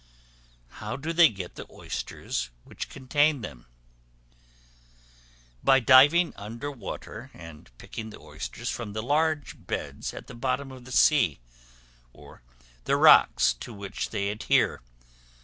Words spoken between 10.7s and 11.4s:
of the sea;